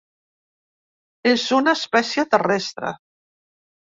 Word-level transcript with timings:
És 1.33 1.43
una 1.59 1.75
espècie 1.79 2.25
terrestre. 2.33 2.95